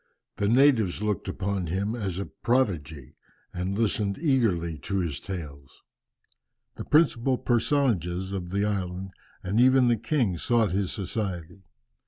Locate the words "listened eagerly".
3.77-4.79